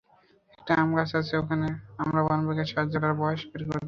[0.53, 1.67] একটা আম গাছ আছে ওখানে,
[1.97, 3.79] আমরা বনবিভাগের সাহায্যে, ওটার বয়স বের করতেছি।